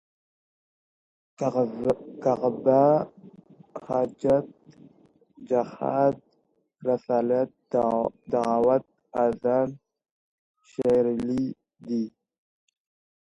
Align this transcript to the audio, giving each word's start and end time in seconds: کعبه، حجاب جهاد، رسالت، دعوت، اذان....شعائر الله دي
کعبه، 2.23 2.83
حجاب 3.85 4.45
جهاد، 5.49 6.15
رسالت، 6.87 7.49
دعوت، 8.31 8.85
اذان....شعائر 9.25 11.05
الله 11.15 11.45
دي 11.87 12.03